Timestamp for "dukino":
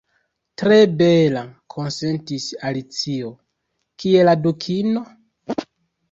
4.47-5.05